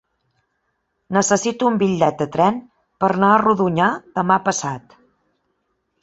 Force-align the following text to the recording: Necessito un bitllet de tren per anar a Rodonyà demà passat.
Necessito 1.17 1.67
un 1.71 1.75
bitllet 1.83 2.17
de 2.23 2.25
tren 2.35 2.57
per 3.03 3.09
anar 3.15 3.29
a 3.33 3.39
Rodonyà 3.41 3.91
demà 4.17 4.39
passat. 4.49 4.97